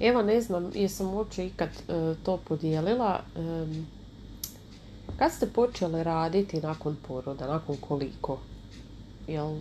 Evo 0.00 0.22
ne 0.22 0.40
znam, 0.40 0.70
jesam 0.74 1.14
uopće 1.14 1.46
ikad 1.46 1.68
e, 1.68 2.14
to 2.24 2.36
podijelila. 2.36 3.20
kad 5.16 5.32
ste 5.32 5.46
počeli 5.46 6.04
raditi 6.04 6.60
nakon 6.60 6.96
poroda, 7.08 7.46
nakon 7.46 7.76
koliko? 7.76 8.38
Jel, 9.28 9.56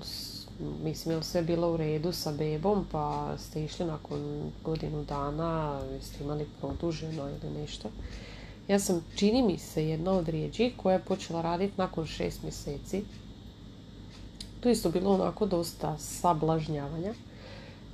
mislim, 0.83 1.13
jel 1.13 1.21
sve 1.21 1.41
bilo 1.41 1.73
u 1.73 1.77
redu 1.77 2.11
sa 2.11 2.31
bebom, 2.31 2.85
pa 2.91 3.38
ste 3.38 3.63
išli 3.63 3.85
nakon 3.85 4.52
godinu 4.63 5.03
dana, 5.03 5.81
jeste 5.94 6.23
imali 6.23 6.47
produženo 6.59 7.30
ili 7.30 7.53
nešto? 7.61 7.89
Ja 8.67 8.80
sam, 8.80 9.05
čini 9.16 9.41
mi 9.41 9.58
se, 9.58 9.88
jedna 9.88 10.11
od 10.11 10.30
rijeđi 10.30 10.71
koja 10.77 10.94
je 10.94 11.03
počela 11.03 11.41
raditi 11.41 11.73
nakon 11.77 12.05
šest 12.05 12.44
mjeseci. 12.44 13.03
Tu 14.59 14.69
isto 14.69 14.89
bilo 14.89 15.13
onako 15.13 15.45
dosta 15.45 15.97
sablažnjavanja. 15.97 17.13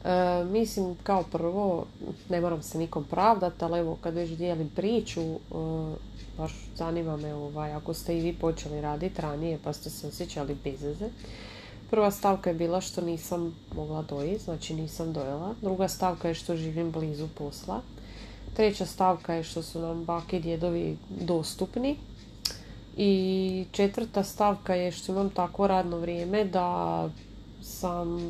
E, 0.05 0.43
mislim, 0.43 0.95
kao 1.03 1.23
prvo, 1.23 1.85
ne 2.29 2.41
moram 2.41 2.63
se 2.63 2.77
nikom 2.77 3.03
pravdati, 3.03 3.65
ali 3.65 3.79
evo, 3.79 3.97
kad 4.01 4.13
već 4.13 4.29
dijelim 4.29 4.69
priču, 4.75 5.21
e, 5.21 5.37
baš 6.37 6.51
zanima 6.75 7.17
me 7.17 7.33
ovaj, 7.33 7.73
ako 7.73 7.93
ste 7.93 8.17
i 8.17 8.21
vi 8.21 8.33
počeli 8.33 8.81
raditi 8.81 9.21
ranije 9.21 9.59
pa 9.63 9.73
ste 9.73 9.89
se 9.89 10.07
osjećali 10.07 10.57
bezveze. 10.63 11.09
Prva 11.89 12.11
stavka 12.11 12.49
je 12.49 12.55
bila 12.55 12.81
što 12.81 13.01
nisam 13.01 13.55
mogla 13.75 14.01
dojiti, 14.01 14.43
znači 14.43 14.73
nisam 14.73 15.13
dojela. 15.13 15.53
Druga 15.61 15.87
stavka 15.87 16.27
je 16.27 16.33
što 16.33 16.55
živim 16.55 16.91
blizu 16.91 17.27
posla. 17.37 17.81
Treća 18.55 18.85
stavka 18.85 19.33
je 19.33 19.43
što 19.43 19.63
su 19.63 19.79
nam 19.79 20.03
baki 20.03 20.37
i 20.37 20.39
djedovi 20.39 20.97
dostupni. 21.09 21.95
I 22.97 23.65
četvrta 23.71 24.23
stavka 24.23 24.75
je 24.75 24.91
što 24.91 25.11
imam 25.11 25.29
tako 25.29 25.67
radno 25.67 25.97
vrijeme 25.97 26.45
da 26.45 27.09
sam 27.65 28.17
e, 28.19 28.27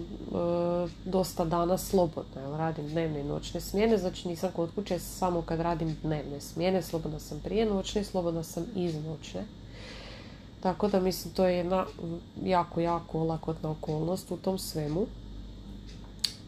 dosta 1.06 1.46
dana 1.46 1.78
slobodna. 1.78 2.42
Evo, 2.44 2.58
radim 2.58 2.88
dnevne 2.88 3.20
i 3.20 3.24
noćne 3.24 3.62
smjene, 3.62 3.98
znači 3.98 4.28
nisam 4.28 4.52
kod 4.56 4.70
kuće 4.76 5.00
samo 5.00 5.42
kad 5.42 5.60
radim 5.60 5.98
dnevne 6.04 6.42
smjene. 6.42 6.82
Slobodna 6.82 7.20
sam 7.20 7.40
prije 7.40 7.66
noćne, 7.66 8.04
slobodna 8.04 8.44
sam 8.44 8.66
iz 8.76 8.96
noćne. 8.96 9.46
Tako 10.60 10.88
da 10.88 11.00
mislim 11.00 11.34
to 11.34 11.46
je 11.46 11.58
jedna 11.58 11.86
jako, 12.44 12.82
jako 12.82 13.20
olakotna 13.20 13.72
okolnost 13.72 14.32
u 14.32 14.38
tom 14.38 14.58
svemu. 14.60 15.06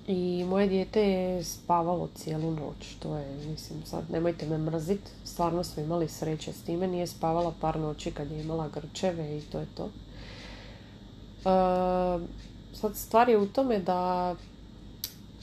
I 0.08 0.46
moje 0.50 0.68
dijete 0.68 1.02
je 1.02 1.44
spavalo 1.44 2.10
cijelu 2.16 2.52
noć. 2.52 2.96
To 3.00 3.18
je, 3.18 3.36
mislim, 3.50 3.86
sad 3.86 4.12
nemojte 4.12 4.46
me 4.46 4.58
mrzit. 4.58 5.02
Stvarno 5.24 5.64
smo 5.64 5.84
imali 5.84 6.08
sreće 6.08 6.54
s 6.54 6.62
time. 6.62 6.88
Nije 6.88 7.08
spavala 7.08 7.54
par 7.62 7.80
noći 7.80 8.12
kad 8.12 8.32
je 8.32 8.42
imala 8.42 8.70
grčeve 8.70 9.38
i 9.38 9.42
to 9.42 9.60
je 9.60 9.68
to. 9.76 9.90
E, 11.46 12.48
sad 12.82 12.96
stvar 12.96 13.30
je 13.30 13.38
u 13.38 13.48
tome 13.48 13.80
da 13.80 14.36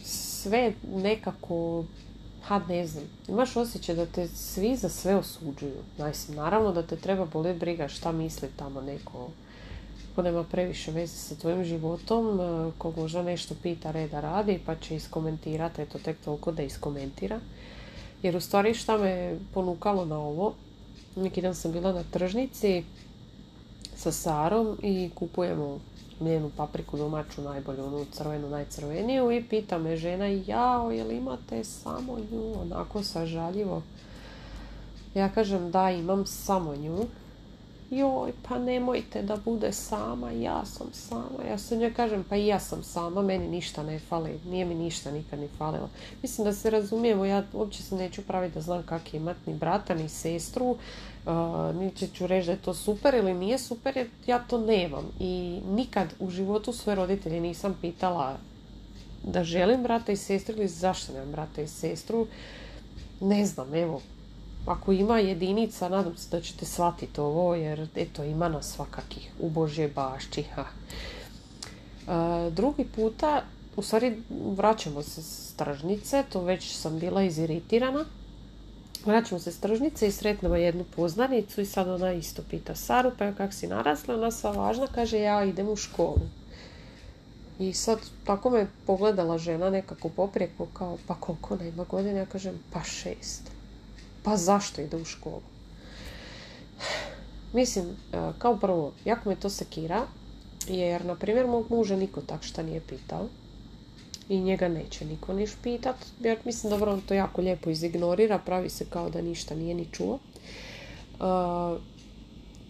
sve 0.02 0.72
nekako 0.94 1.84
ha 2.42 2.60
ne 2.68 2.86
znam, 2.86 3.04
imaš 3.28 3.56
osjećaj 3.56 3.94
da 3.94 4.06
te 4.06 4.28
svi 4.28 4.76
za 4.76 4.88
sve 4.88 5.16
osuđuju. 5.16 5.82
Mislim, 5.98 6.36
naravno 6.36 6.72
da 6.72 6.82
te 6.82 6.96
treba 6.96 7.24
boliti 7.24 7.58
briga 7.58 7.88
šta 7.88 8.12
misli 8.12 8.48
tamo 8.56 8.80
neko 8.80 9.30
ko 10.14 10.22
nema 10.22 10.44
previše 10.44 10.92
veze 10.92 11.16
sa 11.16 11.34
tvojim 11.34 11.64
životom, 11.64 12.40
e, 12.40 12.70
ko 12.78 12.92
možda 12.96 13.22
nešto 13.22 13.54
pita 13.62 13.90
reda 13.90 14.20
radi 14.20 14.60
pa 14.66 14.74
će 14.76 14.96
iskomentirati, 14.96 15.82
eto 15.82 15.98
tek 15.98 16.16
toliko 16.24 16.52
da 16.52 16.62
iskomentira. 16.62 17.40
Jer 18.22 18.36
u 18.36 18.40
stvari 18.40 18.74
šta 18.74 18.98
me 18.98 19.38
ponukalo 19.54 20.04
na 20.04 20.18
ovo, 20.18 20.54
neki 21.16 21.42
dan 21.42 21.54
sam 21.54 21.72
bila 21.72 21.92
na 21.92 22.04
tržnici 22.10 22.84
sa 23.96 24.12
Sarom 24.12 24.78
i 24.82 25.10
kupujemo 25.14 25.80
mljenu 26.20 26.50
papriku 26.56 26.96
domaću 26.96 27.42
najbolju, 27.42 27.84
onu 27.84 28.04
crvenu, 28.12 28.48
najcrveniju 28.48 29.32
i 29.32 29.44
pita 29.44 29.78
me 29.78 29.96
žena, 29.96 30.26
jao, 30.26 30.90
jel 30.90 31.10
imate 31.10 31.64
samo 31.64 32.18
nju, 32.30 32.60
onako 32.60 33.02
sažaljivo. 33.02 33.82
Ja 35.14 35.28
kažem 35.28 35.70
da 35.70 35.90
imam 35.90 36.26
samo 36.26 36.76
nju 36.76 36.98
joj, 37.98 38.32
pa 38.48 38.58
nemojte 38.58 39.22
da 39.22 39.36
bude 39.36 39.72
sama, 39.72 40.30
ja 40.30 40.64
sam 40.64 40.86
sama. 40.92 41.44
Ja 41.50 41.58
se 41.58 41.76
njoj 41.76 41.94
kažem, 41.94 42.24
pa 42.28 42.36
i 42.36 42.46
ja 42.46 42.60
sam 42.60 42.82
sama, 42.82 43.22
meni 43.22 43.48
ništa 43.48 43.82
ne 43.82 43.98
fali, 43.98 44.40
nije 44.46 44.64
mi 44.64 44.74
ništa 44.74 45.10
nikad 45.10 45.38
ni 45.38 45.48
falilo. 45.58 45.88
Mislim 46.22 46.44
da 46.44 46.52
se 46.52 46.70
razumijemo, 46.70 47.24
ja 47.24 47.42
uopće 47.52 47.82
se 47.82 47.96
neću 47.96 48.22
praviti 48.22 48.54
da 48.54 48.60
znam 48.60 48.82
kak 48.82 49.14
je 49.14 49.20
imat 49.20 49.36
ni 49.46 49.54
brata, 49.54 49.94
ni 49.94 50.08
sestru, 50.08 50.70
uh, 50.70 50.76
niti 51.76 52.08
ću 52.14 52.26
reći 52.26 52.46
da 52.46 52.52
je 52.52 52.62
to 52.62 52.74
super 52.74 53.14
ili 53.14 53.34
nije 53.34 53.58
super, 53.58 53.96
jer 53.96 54.08
ja 54.26 54.38
to 54.38 54.58
nemam. 54.58 55.04
I 55.20 55.60
nikad 55.70 56.08
u 56.18 56.30
životu 56.30 56.72
svoje 56.72 56.96
roditelje 56.96 57.40
nisam 57.40 57.78
pitala 57.80 58.36
da 59.22 59.44
želim 59.44 59.82
brata 59.82 60.12
i 60.12 60.16
sestru 60.16 60.54
ili 60.56 60.68
zašto 60.68 61.12
nemam 61.12 61.32
brata 61.32 61.62
i 61.62 61.68
sestru. 61.68 62.26
Ne 63.20 63.46
znam, 63.46 63.74
evo, 63.74 64.00
ako 64.66 64.92
ima 64.92 65.18
jedinica, 65.18 65.88
nadam 65.88 66.16
se 66.16 66.30
da 66.30 66.40
ćete 66.40 66.64
shvatiti 66.66 67.20
ovo, 67.20 67.54
jer 67.54 67.88
eto, 67.96 68.24
ima 68.24 68.48
nas 68.48 68.72
svakakih 68.74 69.30
u 69.40 69.50
Božje 69.50 69.88
bašći. 69.88 70.42
Ha. 70.42 70.64
E, 70.64 72.50
drugi 72.50 72.84
puta, 72.96 73.42
u 73.76 73.82
stvari 73.82 74.22
vraćamo 74.56 75.02
se 75.02 75.22
s 75.22 75.54
tržnice, 75.56 76.24
to 76.32 76.40
već 76.40 76.76
sam 76.76 76.98
bila 76.98 77.22
iziritirana. 77.22 78.04
Vraćamo 79.06 79.38
se 79.38 79.52
s 79.52 79.60
tržnice 79.60 80.08
i 80.08 80.12
sretnemo 80.12 80.56
jednu 80.56 80.84
poznanicu 80.96 81.60
i 81.60 81.66
sad 81.66 81.88
ona 81.88 82.12
isto 82.12 82.42
pita 82.50 82.74
Saru, 82.74 83.10
pa 83.18 83.32
kak 83.32 83.54
si 83.54 83.66
narasla, 83.66 84.14
ona 84.14 84.30
sva 84.30 84.50
važna, 84.50 84.86
kaže 84.86 85.18
ja 85.18 85.44
idem 85.44 85.68
u 85.68 85.76
školu. 85.76 86.26
I 87.58 87.72
sad 87.72 87.98
tako 88.24 88.50
me 88.50 88.66
pogledala 88.86 89.38
žena 89.38 89.70
nekako 89.70 90.08
poprijeku 90.08 90.66
kao 90.72 90.98
pa 91.06 91.14
koliko 91.14 91.54
ona 91.54 91.64
ima 91.64 91.84
godina, 91.84 92.18
ja 92.18 92.26
kažem 92.26 92.58
pa 92.72 92.82
šest. 92.82 93.53
Pa 94.24 94.36
zašto 94.36 94.80
ide 94.80 94.96
u 94.96 95.04
školu? 95.04 95.42
Mislim, 97.52 97.84
e, 97.86 98.32
kao 98.38 98.56
prvo, 98.56 98.92
jako 99.04 99.28
me 99.28 99.36
to 99.36 99.50
sekira, 99.50 100.06
jer, 100.68 101.04
na 101.04 101.14
primjer, 101.14 101.46
mog 101.46 101.70
muža 101.70 101.96
niko 101.96 102.20
tak 102.20 102.42
šta 102.42 102.62
nije 102.62 102.80
pitao 102.80 103.28
i 104.28 104.40
njega 104.40 104.68
neće 104.68 105.04
niko 105.04 105.32
niš 105.32 105.50
pitat, 105.62 105.96
jer 106.20 106.38
mislim 106.44 106.70
dobro 106.70 106.92
on 106.92 107.00
to 107.00 107.14
jako 107.14 107.40
lijepo 107.42 107.70
izignorira, 107.70 108.38
pravi 108.38 108.70
se 108.70 108.84
kao 108.90 109.10
da 109.10 109.22
ništa 109.22 109.54
nije 109.54 109.74
ni 109.74 109.86
čuo. 109.92 110.14
Uh, 110.14 111.80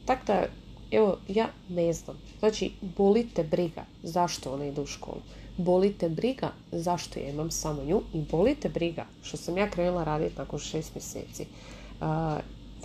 tako 0.04 0.24
da, 0.26 0.46
evo, 0.90 1.18
ja 1.28 1.48
ne 1.68 1.92
znam. 1.92 2.16
Znači, 2.38 2.72
bolite 2.96 3.44
briga 3.44 3.84
zašto 4.02 4.52
ona 4.52 4.66
ide 4.66 4.80
u 4.80 4.86
školu 4.86 5.20
bolite 5.56 6.08
briga 6.08 6.52
zašto 6.72 7.20
ja 7.20 7.28
imam 7.28 7.50
samo 7.50 7.84
nju 7.84 8.02
i 8.14 8.22
bolite 8.30 8.68
briga 8.68 9.06
što 9.22 9.36
sam 9.36 9.58
ja 9.58 9.70
krenula 9.70 10.04
raditi 10.04 10.38
nakon 10.38 10.58
šest 10.58 10.94
mjeseci. 10.94 11.46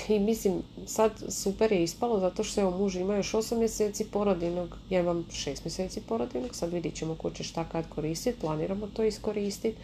I 0.08 0.20
mislim, 0.20 0.62
sad 0.86 1.12
super 1.30 1.72
je 1.72 1.84
ispalo 1.84 2.20
zato 2.20 2.44
što 2.44 2.62
evo 2.62 2.78
muž 2.78 2.96
ima 2.96 3.16
još 3.16 3.34
osam 3.34 3.60
mjeseci 3.60 4.06
porodinog, 4.06 4.78
ja 4.90 5.00
imam 5.00 5.26
šest 5.32 5.66
mjeseci 5.66 6.02
porodinog, 6.02 6.56
sad 6.56 6.74
vidit 6.74 6.96
ćemo 6.96 7.16
ko 7.16 7.32
će 7.32 7.44
šta 7.44 7.64
kad 7.64 7.90
koristiti, 7.90 8.40
planiramo 8.40 8.88
to 8.88 9.04
iskoristiti. 9.04 9.78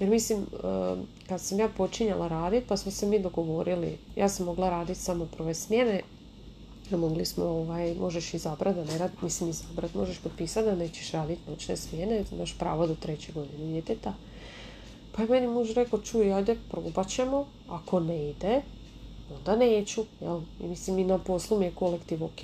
Jer 0.00 0.10
mislim, 0.10 0.46
kad 1.28 1.40
sam 1.40 1.58
ja 1.58 1.68
počinjala 1.68 2.28
raditi, 2.28 2.66
pa 2.66 2.76
smo 2.76 2.92
se 2.92 3.06
mi 3.06 3.18
dogovorili, 3.18 3.98
ja 4.16 4.28
sam 4.28 4.46
mogla 4.46 4.70
raditi 4.70 5.00
samo 5.00 5.26
prve 5.36 5.54
smjene, 5.54 6.00
mogli 6.90 7.26
smo, 7.26 7.44
ovaj, 7.44 7.94
možeš 7.94 8.34
izabrati 8.34 8.78
da 8.78 8.84
ne 8.84 8.98
rad, 8.98 9.10
mislim 9.22 9.50
izabrati, 9.50 9.98
možeš 9.98 10.18
potpisati 10.18 10.66
da 10.66 10.74
nećeš 10.74 11.10
raditi 11.10 11.50
noćne 11.50 11.76
smjene, 11.76 12.24
imaš 12.32 12.58
pravo 12.58 12.86
do 12.86 12.94
treće 12.94 13.32
godine 13.32 13.72
djeteta. 13.72 14.14
Pa 15.12 15.22
je 15.22 15.28
meni 15.28 15.46
muž 15.46 15.70
rekao, 15.70 15.98
čuj, 15.98 16.32
ajde, 16.32 16.56
probat 16.70 17.08
ćemo, 17.08 17.46
ako 17.68 18.00
ne 18.00 18.30
ide, 18.30 18.62
onda 19.36 19.56
neću, 19.56 20.04
jel? 20.20 20.40
I 20.60 20.66
mislim, 20.66 20.98
i 20.98 21.04
na 21.04 21.18
poslu 21.18 21.58
mi 21.58 21.64
je 21.64 21.74
kolektiv 21.74 22.24
ok, 22.24 22.40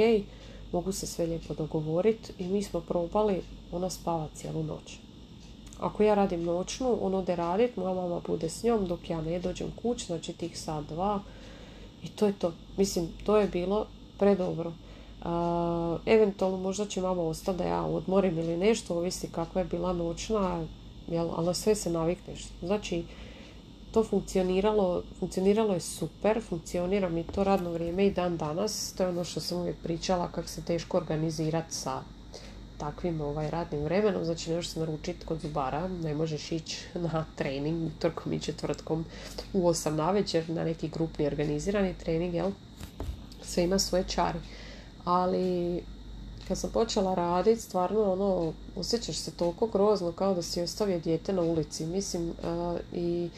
mogu 0.72 0.92
se 0.92 1.06
sve 1.06 1.26
lijepo 1.26 1.54
dogovoriti 1.54 2.32
i 2.38 2.46
mi 2.46 2.62
smo 2.62 2.80
probali, 2.80 3.42
ona 3.72 3.90
spava 3.90 4.28
cijelu 4.34 4.62
noć. 4.62 4.98
Ako 5.80 6.02
ja 6.02 6.14
radim 6.14 6.44
noćnu, 6.44 6.98
on 7.00 7.14
ode 7.14 7.36
radit, 7.36 7.76
moja 7.76 7.94
mama 7.94 8.20
bude 8.26 8.48
s 8.48 8.62
njom 8.62 8.86
dok 8.86 9.10
ja 9.10 9.20
ne 9.20 9.38
dođem 9.38 9.72
kuć, 9.82 10.06
znači 10.06 10.32
tih 10.32 10.58
sat, 10.58 10.84
dva. 10.84 11.20
I 12.04 12.08
to 12.08 12.26
je 12.26 12.32
to. 12.32 12.52
Mislim, 12.76 13.08
to 13.24 13.36
je 13.36 13.46
bilo 13.48 13.86
predobro. 14.18 14.72
Eventualno 16.06 16.56
možda 16.56 16.86
će 16.86 17.00
mama 17.00 17.22
ostati 17.22 17.58
da 17.58 17.64
ja 17.64 17.82
odmorim 17.82 18.38
ili 18.38 18.56
nešto, 18.56 18.96
ovisi 18.96 19.28
kakva 19.28 19.60
je 19.60 19.64
bila 19.64 19.92
noćna, 19.92 20.66
jel, 21.08 21.30
ali 21.36 21.54
sve 21.54 21.74
se 21.74 21.90
navikneš. 21.90 22.46
Znači, 22.62 23.04
to 23.92 24.04
funkcioniralo, 24.04 25.02
funkcioniralo 25.18 25.74
je 25.74 25.80
super, 25.80 26.42
funkcionira 26.48 27.08
mi 27.08 27.24
to 27.24 27.44
radno 27.44 27.70
vrijeme 27.70 28.06
i 28.06 28.12
dan 28.12 28.36
danas. 28.36 28.92
To 28.96 29.02
je 29.02 29.08
ono 29.08 29.24
što 29.24 29.40
sam 29.40 29.58
uvijek 29.58 29.76
pričala 29.82 30.28
kako 30.28 30.48
se 30.48 30.62
teško 30.64 30.96
organizirati 30.96 31.74
sa 31.74 32.02
takvim 32.78 33.20
ovaj, 33.20 33.50
radnim 33.50 33.84
vremenom. 33.84 34.24
Znači 34.24 34.50
ne 34.50 34.56
možeš 34.56 34.70
se 34.70 34.80
naručiti 34.80 35.26
kod 35.26 35.40
zubara, 35.40 35.88
ne 35.88 36.14
možeš 36.14 36.52
ići 36.52 36.78
na 36.94 37.24
trening 37.36 37.86
utorkom 37.86 38.32
i 38.32 38.40
četvrtkom 38.40 39.04
u 39.52 39.68
8 39.68 39.90
na 39.90 40.10
večer 40.10 40.50
na 40.50 40.64
neki 40.64 40.88
grupni 40.88 41.26
organizirani 41.26 41.94
trening, 41.94 42.34
jel? 42.34 42.50
Sve 43.48 43.64
ima 43.64 43.78
svoje 43.78 44.04
čari. 44.04 44.38
Ali 45.04 45.80
kad 46.48 46.58
sam 46.58 46.70
počela 46.70 47.14
raditi, 47.14 47.60
stvarno 47.60 48.12
ono, 48.12 48.52
osjećaš 48.76 49.16
se 49.16 49.30
toliko 49.30 49.66
grozno 49.66 50.12
kao 50.12 50.34
da 50.34 50.42
si 50.42 50.62
ostavio 50.62 51.00
dijete 51.00 51.32
na 51.32 51.42
ulici. 51.42 51.86
Mislim, 51.86 52.32
i 52.92 53.28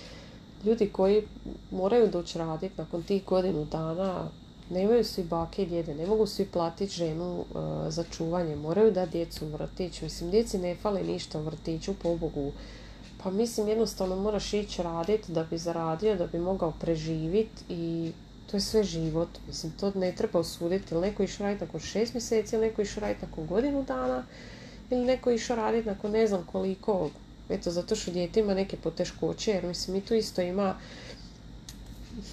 ljudi 0.64 0.88
koji 0.92 1.22
moraju 1.70 2.08
doći 2.08 2.38
raditi 2.38 2.74
nakon 2.78 3.02
tih 3.02 3.24
godinu 3.24 3.64
dana, 3.64 4.28
nemaju 4.70 5.04
svi 5.04 5.24
bake 5.24 5.62
i 5.62 5.66
djede, 5.66 5.94
ne 5.94 6.06
mogu 6.06 6.26
svi 6.26 6.46
platiti 6.46 6.94
ženu 6.94 7.44
za 7.88 8.04
čuvanje, 8.10 8.56
moraju 8.56 8.92
da 8.92 9.06
djecu 9.06 9.46
u 9.46 9.48
vrtić. 9.48 10.02
Mislim, 10.02 10.30
djeci 10.30 10.58
ne 10.58 10.74
fali 10.74 11.02
ništa 11.02 11.38
u 11.38 11.42
vrtiću, 11.42 11.94
pobogu. 12.02 12.52
Pa 13.22 13.30
mislim, 13.30 13.68
jednostavno 13.68 14.16
moraš 14.16 14.54
ići 14.54 14.82
raditi 14.82 15.32
da 15.32 15.44
bi 15.44 15.58
zaradio, 15.58 16.16
da 16.16 16.26
bi 16.26 16.38
mogao 16.38 16.72
preživiti 16.80 17.64
i 17.68 18.12
to 18.50 18.56
je 18.56 18.60
sve 18.60 18.84
život. 18.84 19.28
Mislim, 19.46 19.72
to 19.80 19.92
ne 19.94 20.12
treba 20.12 20.38
osuditi. 20.38 20.94
Neko 20.94 21.22
išao 21.22 21.46
raditi 21.46 21.64
nakon 21.64 21.80
šest 21.80 22.14
mjeseci, 22.14 22.58
neko 22.58 22.82
išao 22.82 23.00
raditi 23.00 23.26
nakon 23.26 23.46
godinu 23.46 23.82
dana, 23.82 24.24
ili 24.90 25.04
neko 25.04 25.30
išao 25.30 25.56
raditi 25.56 25.88
nakon 25.88 26.10
ne 26.10 26.26
znam 26.26 26.46
koliko. 26.52 27.10
Eto, 27.48 27.70
zato 27.70 27.96
što 27.96 28.10
dijete 28.10 28.40
ima 28.40 28.54
neke 28.54 28.76
poteškoće, 28.76 29.50
jer 29.50 29.64
mislim, 29.64 29.96
mi 29.96 30.00
tu 30.00 30.14
isto 30.14 30.42
ima 30.42 30.74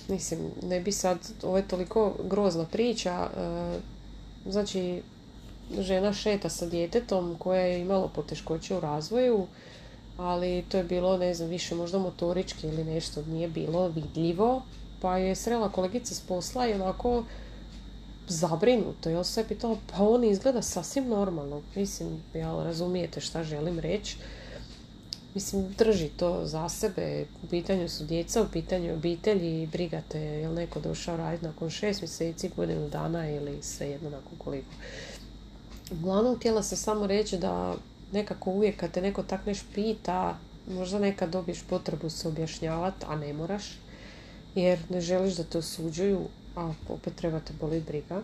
mislim, 0.07 0.39
ne 0.63 0.79
bi 0.79 0.91
sad, 0.91 1.17
ovo 1.43 1.57
je 1.57 1.67
toliko 1.67 2.15
grozna 2.23 2.65
priča, 2.65 3.29
e, 3.37 3.79
znači, 4.51 5.01
žena 5.79 6.13
šeta 6.13 6.49
sa 6.49 6.65
djetetom 6.65 7.35
koja 7.39 7.61
je 7.61 7.81
imalo 7.81 8.07
poteškoće 8.15 8.75
u 8.75 8.79
razvoju, 8.79 9.47
ali 10.17 10.63
to 10.69 10.77
je 10.77 10.83
bilo, 10.83 11.17
ne 11.17 11.33
znam, 11.33 11.49
više 11.49 11.75
možda 11.75 11.97
motorički 11.97 12.67
ili 12.67 12.83
nešto, 12.83 13.23
nije 13.27 13.47
bilo 13.47 13.87
vidljivo, 13.87 14.61
pa 15.01 15.17
je 15.17 15.35
srela 15.35 15.69
kolegica 15.69 16.15
s 16.15 16.19
posla 16.19 16.67
i 16.67 16.73
onako 16.73 17.23
zabrinuto, 18.27 19.09
jel 19.09 19.23
se 19.23 19.47
pitala, 19.47 19.77
pa 19.91 20.03
on 20.03 20.23
izgleda 20.23 20.61
sasvim 20.61 21.07
normalno. 21.09 21.61
Mislim, 21.75 22.23
jel 22.33 22.63
razumijete 22.63 23.21
šta 23.21 23.43
želim 23.43 23.79
reći. 23.79 24.17
Mislim, 25.33 25.73
drži 25.77 26.09
to 26.09 26.45
za 26.45 26.69
sebe. 26.69 27.25
U 27.43 27.47
pitanju 27.47 27.89
su 27.89 28.03
djeca, 28.03 28.41
u 28.41 28.47
pitanju 28.53 28.93
obitelji 28.93 29.67
brigate 29.67 30.19
jel 30.19 30.53
neko 30.53 30.79
došao 30.79 31.17
raditi 31.17 31.45
nakon 31.45 31.69
šest 31.69 32.01
mjeseci, 32.01 32.51
godinu 32.55 32.89
dana 32.89 33.29
ili 33.29 33.61
jedno 33.79 34.09
nakon 34.09 34.37
koliko. 34.37 34.71
Uglavnom, 35.91 36.35
htjela 36.35 36.63
se 36.63 36.75
samo 36.75 37.07
reći 37.07 37.37
da 37.37 37.75
nekako 38.11 38.49
uvijek 38.49 38.77
kad 38.77 38.91
te 38.91 39.01
neko 39.01 39.23
tak 39.23 39.45
neš 39.45 39.59
pita, 39.75 40.37
možda 40.67 40.99
nekad 40.99 41.29
dobiješ 41.29 41.63
potrebu 41.69 42.09
se 42.09 42.27
objašnjavati, 42.27 43.05
a 43.09 43.15
ne 43.15 43.33
moraš 43.33 43.79
jer 44.61 44.79
ne 44.89 45.01
želiš 45.01 45.35
da 45.35 45.43
te 45.43 45.57
osuđuju, 45.57 46.21
a 46.55 46.73
opet 46.89 47.15
treba 47.15 47.39
te 47.39 47.53
boli 47.59 47.81
briga. 47.81 48.21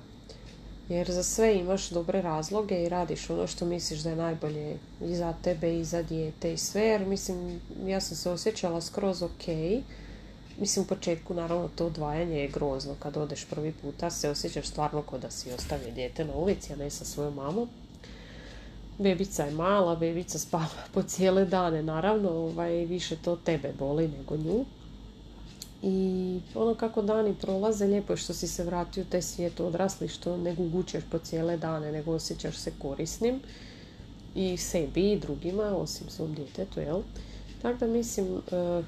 Jer 0.89 1.11
za 1.11 1.23
sve 1.23 1.55
imaš 1.55 1.89
dobre 1.89 2.21
razloge 2.21 2.83
i 2.83 2.89
radiš 2.89 3.29
ono 3.29 3.47
što 3.47 3.65
misliš 3.65 3.99
da 3.99 4.09
je 4.09 4.15
najbolje 4.15 4.77
i 5.01 5.15
za 5.15 5.33
tebe 5.43 5.79
i 5.79 5.83
za 5.83 6.01
dijete 6.01 6.53
i 6.53 6.57
sve. 6.57 6.81
Jer 6.81 7.05
mislim, 7.05 7.61
ja 7.85 8.01
sam 8.01 8.17
se 8.17 8.29
osjećala 8.29 8.81
skroz 8.81 9.21
ok. 9.21 9.47
Mislim, 10.59 10.85
u 10.85 10.87
početku 10.87 11.33
naravno 11.33 11.69
to 11.75 11.85
odvajanje 11.85 12.39
je 12.39 12.47
grozno. 12.47 12.95
Kad 12.99 13.17
odeš 13.17 13.45
prvi 13.45 13.73
puta 13.81 14.09
se 14.09 14.29
osjećaš 14.29 14.67
stvarno 14.67 15.01
kao 15.01 15.19
da 15.19 15.31
si 15.31 15.51
ostavio 15.51 15.91
dijete 15.91 16.25
na 16.25 16.33
ulici, 16.33 16.73
a 16.73 16.75
ne 16.75 16.89
sa 16.89 17.05
svojom 17.05 17.33
mamom. 17.33 17.69
Bebica 18.97 19.43
je 19.43 19.51
mala, 19.51 19.95
bebica 19.95 20.39
spava 20.39 20.83
po 20.93 21.03
cijele 21.03 21.45
dane. 21.45 21.83
Naravno, 21.83 22.29
ovaj, 22.29 22.85
više 22.85 23.15
to 23.15 23.35
tebe 23.35 23.73
boli 23.79 24.07
nego 24.07 24.37
nju. 24.37 24.65
I 25.83 26.39
ono 26.55 26.75
kako 26.75 27.01
dani 27.01 27.35
prolaze, 27.41 27.85
lijepo 27.85 28.13
je 28.13 28.17
što 28.17 28.33
si 28.33 28.47
se 28.47 28.63
vratio 28.63 29.03
u 29.03 29.05
taj 29.05 29.21
svijet 29.21 29.59
odrasli, 29.59 30.07
što 30.07 30.37
ne 30.37 30.55
gugućeš 30.55 31.03
po 31.11 31.17
cijele 31.17 31.57
dane, 31.57 31.91
nego 31.91 32.11
osjećaš 32.11 32.57
se 32.57 32.71
korisnim 32.79 33.39
i 34.35 34.57
sebi 34.57 35.11
i 35.11 35.19
drugima, 35.19 35.63
osim 35.63 36.09
svom 36.09 36.33
djetetu, 36.33 36.79
jel? 36.79 37.01
Tako 37.61 37.79
da 37.79 37.87
mislim, 37.87 38.27
e, 38.51 38.83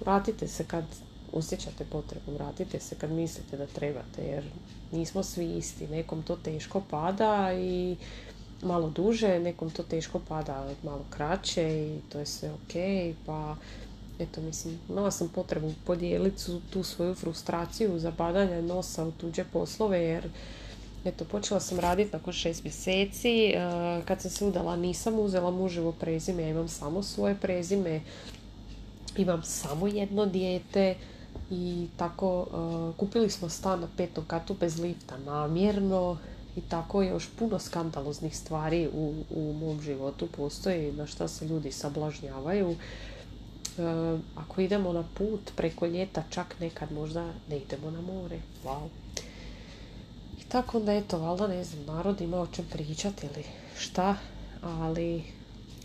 vratite 0.00 0.48
se 0.48 0.64
kad 0.64 0.84
osjećate 1.32 1.84
potrebu, 1.84 2.32
vratite 2.32 2.80
se 2.80 2.94
kad 2.94 3.10
mislite 3.10 3.56
da 3.56 3.66
trebate, 3.66 4.22
jer 4.22 4.44
nismo 4.92 5.22
svi 5.22 5.56
isti. 5.56 5.86
Nekom 5.86 6.22
to 6.22 6.36
teško 6.36 6.82
pada 6.90 7.52
i 7.52 7.96
malo 8.62 8.90
duže, 8.90 9.38
nekom 9.38 9.70
to 9.70 9.82
teško 9.82 10.20
pada 10.28 10.68
malo 10.82 11.04
kraće 11.10 11.62
i 11.62 12.00
to 12.08 12.18
je 12.18 12.26
sve 12.26 12.50
ok, 12.50 12.74
pa 13.26 13.56
eto 14.18 14.40
mislim, 14.40 14.78
imala 14.88 15.10
sam 15.10 15.28
potrebu 15.28 15.72
podijeliti 15.84 16.42
tu 16.70 16.82
svoju 16.82 17.14
frustraciju 17.14 17.98
za 17.98 18.10
badanje 18.10 18.62
nosa 18.62 19.04
u 19.04 19.12
tuđe 19.12 19.44
poslove 19.44 20.02
jer 20.02 20.28
eto, 21.04 21.24
počela 21.24 21.60
sam 21.60 21.80
raditi 21.80 22.12
nakon 22.12 22.32
šest 22.32 22.64
mjeseci. 22.64 23.46
E, 23.46 23.60
kad 24.04 24.22
sam 24.22 24.30
se 24.30 24.44
udala 24.44 24.76
nisam 24.76 25.18
uzela 25.18 25.50
muževo 25.50 25.92
prezime, 25.92 26.42
ja 26.42 26.48
imam 26.48 26.68
samo 26.68 27.02
svoje 27.02 27.34
prezime. 27.34 28.00
Imam 29.16 29.42
samo 29.42 29.86
jedno 29.86 30.26
dijete 30.26 30.94
i 31.50 31.86
tako 31.96 32.46
e, 32.46 32.98
kupili 32.98 33.30
smo 33.30 33.48
stan 33.48 33.80
na 33.80 33.88
petom 33.96 34.24
katu 34.26 34.54
bez 34.60 34.78
lifta 34.78 35.16
namjerno 35.18 36.18
i 36.56 36.60
tako 36.60 37.02
još 37.02 37.28
puno 37.38 37.58
skandaloznih 37.58 38.36
stvari 38.36 38.88
u, 38.94 39.14
u 39.30 39.52
mom 39.52 39.80
životu 39.80 40.28
postoji 40.36 40.92
na 40.92 41.06
šta 41.06 41.28
se 41.28 41.46
ljudi 41.46 41.72
sablažnjavaju. 41.72 42.76
Eh, 43.78 44.18
ako 44.36 44.60
idemo 44.60 44.92
na 44.92 45.04
put 45.14 45.52
preko 45.56 45.86
ljeta, 45.86 46.22
čak 46.30 46.60
nekad 46.60 46.92
možda 46.92 47.32
ne 47.48 47.56
idemo 47.56 47.90
na 47.90 48.00
more. 48.00 48.38
Wow. 48.64 48.88
I 50.40 50.44
tako 50.48 50.78
onda 50.78 50.92
eto, 50.92 51.18
valjda 51.18 51.46
ne 51.46 51.64
znam, 51.64 51.84
narod 51.84 52.20
ima 52.20 52.40
o 52.40 52.46
čem 52.46 52.64
pričati 52.72 53.26
ili 53.26 53.44
šta, 53.78 54.16
ali 54.62 55.24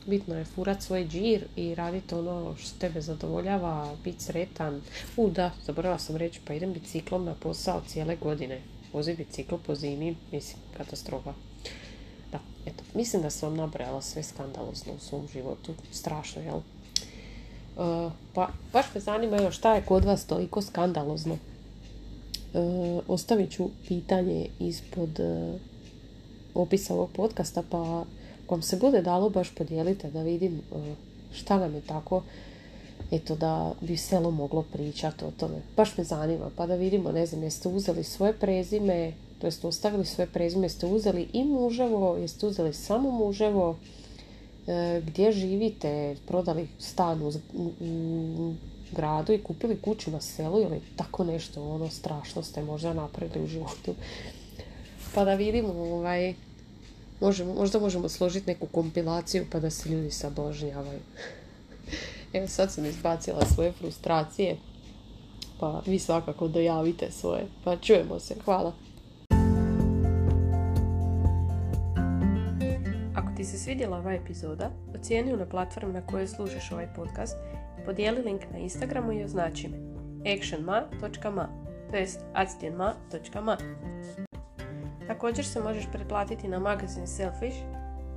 bitno 0.05 0.35
je 0.37 0.45
furat 0.45 0.81
svoj 0.81 1.07
džir 1.07 1.45
i 1.55 1.75
raditi 1.75 2.15
ono 2.15 2.55
što 2.57 2.79
tebe 2.79 3.01
zadovoljava, 3.01 3.95
biti 4.03 4.23
sretan. 4.23 4.81
U 5.17 5.29
da, 5.29 5.51
zaboravila 5.65 5.99
sam 5.99 6.15
reći, 6.15 6.39
pa 6.45 6.53
idem 6.53 6.73
biciklom 6.73 7.25
na 7.25 7.33
posao 7.33 7.81
cijele 7.87 8.15
godine. 8.15 8.61
Vozi 8.93 9.15
bicikl 9.15 9.55
po 9.65 9.75
zimi, 9.75 10.15
mislim, 10.31 10.57
katastrofa. 10.77 11.33
Da, 12.31 12.39
eto, 12.65 12.83
mislim 12.93 13.21
da 13.21 13.29
sam 13.29 13.49
vam 13.49 13.57
nabrajala 13.57 14.01
sve 14.01 14.23
skandalozno 14.23 14.93
u 14.93 14.99
svom 14.99 15.27
životu. 15.33 15.73
Strašno, 15.91 16.41
jel? 16.41 16.59
E, 17.79 18.09
pa 18.33 18.49
baš 18.73 18.85
me 18.95 19.01
zanima 19.01 19.37
još 19.37 19.57
šta 19.57 19.75
je 19.75 19.81
kod 19.81 20.05
vas 20.05 20.25
toliko 20.25 20.61
skandalozno. 20.61 21.33
E, 21.33 21.39
ostavit 23.07 23.51
ću 23.51 23.69
pitanje 23.87 24.47
ispod 24.59 25.19
e, 25.19 25.53
opisa 26.53 26.93
ovog 26.93 27.09
podcasta 27.13 27.63
pa 27.69 28.05
vam 28.49 28.61
se 28.61 28.77
bude 28.77 29.01
dalo 29.01 29.29
baš 29.29 29.55
podijelite 29.55 30.11
da 30.11 30.21
vidim 30.21 30.61
šta 31.33 31.57
nam 31.57 31.75
je 31.75 31.81
tako 31.81 32.21
eto 33.11 33.35
da 33.35 33.71
bi 33.81 33.97
selo 33.97 34.31
moglo 34.31 34.65
pričati 34.73 35.25
o 35.25 35.31
tome. 35.31 35.61
Baš 35.77 35.97
me 35.97 36.03
zanima 36.03 36.49
pa 36.55 36.65
da 36.65 36.75
vidimo, 36.75 37.11
ne 37.11 37.25
znam, 37.25 37.43
jeste 37.43 37.69
uzeli 37.69 38.03
svoje 38.03 38.33
prezime, 38.33 39.13
to 39.41 39.47
jeste 39.47 39.67
ostavili 39.67 40.05
svoje 40.05 40.27
prezime, 40.27 40.65
jeste 40.65 40.85
uzeli 40.85 41.27
i 41.33 41.43
muževo, 41.43 42.17
jeste 42.17 42.47
uzeli 42.47 42.73
samo 42.73 43.11
muževo, 43.11 43.75
gdje 45.03 45.31
živite, 45.31 46.15
prodali 46.27 46.67
stan 46.79 47.21
u, 47.21 48.53
gradu 48.91 49.33
i 49.33 49.43
kupili 49.43 49.81
kuću 49.81 50.11
na 50.11 50.21
selu 50.21 50.61
ili 50.61 50.81
tako 50.95 51.23
nešto, 51.23 51.63
ono 51.63 51.89
strašno 51.89 52.43
ste 52.43 52.63
možda 52.63 52.93
napravili 52.93 53.43
u 53.43 53.47
životu. 53.47 53.95
Pa 55.15 55.25
da 55.25 55.33
vidimo, 55.33 55.69
ovaj, 55.69 56.33
možemo, 57.21 57.53
možda 57.53 57.79
možemo 57.79 58.09
složiti 58.09 58.47
neku 58.47 58.67
kompilaciju 58.67 59.45
pa 59.51 59.59
da 59.59 59.69
se 59.69 59.89
ljudi 59.89 60.11
sablažnjavaju. 60.11 60.99
Evo 62.33 62.47
sad 62.47 62.71
sam 62.71 62.85
izbacila 62.85 63.45
svoje 63.45 63.71
frustracije, 63.71 64.57
pa 65.59 65.81
vi 65.85 65.99
svakako 65.99 66.47
dojavite 66.47 67.11
svoje. 67.11 67.47
Pa 67.63 67.77
čujemo 67.77 68.19
se, 68.19 68.35
hvala. 68.45 68.73
Ti 73.39 73.45
se 73.45 73.57
svidjela 73.57 73.97
ova 73.97 74.13
epizoda, 74.13 74.71
ocijeni 74.95 75.37
na 75.37 75.45
platformi 75.45 75.93
na 75.93 76.05
kojoj 76.05 76.27
slušaš 76.27 76.71
ovaj 76.71 76.87
podcast 76.95 77.37
i 77.81 77.85
podijeli 77.85 78.21
link 78.21 78.41
na 78.51 78.57
Instagramu 78.57 79.11
i 79.11 79.23
označi 79.23 79.67
me 79.67 79.77
actionma.ma 80.33 81.47
to 81.91 81.97
jest 81.97 82.19
actionma.ma 82.33 83.57
Također 85.07 85.45
se 85.45 85.61
možeš 85.61 85.85
pretplatiti 85.91 86.47
na 86.47 86.59
magazin 86.59 87.07
Selfish, 87.07 87.57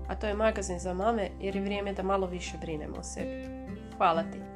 a 0.09 0.15
to 0.15 0.27
je 0.27 0.35
magazin 0.35 0.79
za 0.79 0.95
mame 0.95 1.31
jer 1.41 1.57
je 1.57 1.63
vrijeme 1.63 1.93
da 1.93 2.03
malo 2.03 2.27
više 2.27 2.59
brinemo 2.61 2.97
o 2.99 3.03
sebi. 3.03 3.47
Hvala 3.97 4.23
ti! 4.23 4.52